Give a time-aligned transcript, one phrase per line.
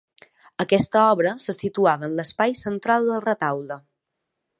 [0.63, 3.79] Aquesta obra se situava en l'espai central del retaule.